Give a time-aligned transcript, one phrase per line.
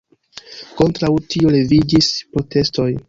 [0.79, 2.93] Kontraŭ tio leviĝis protestoj.